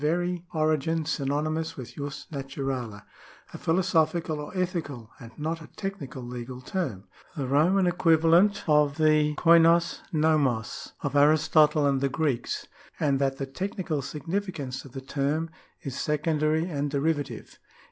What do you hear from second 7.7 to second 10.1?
equivalent of the kmi'dq